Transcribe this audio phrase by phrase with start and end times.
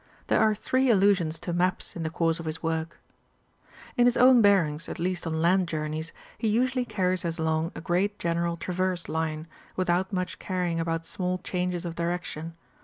[0.25, 2.97] There are three allusions to maps in the course of his work
[3.97, 3.97] (11.
[3.97, 4.01] 245, 312, 424).
[4.01, 7.81] In his own bearings, at least on land journeys, he usually carries us along a
[7.81, 9.45] great general traverse line,
[9.75, 12.55] without much caring about small changes of direction.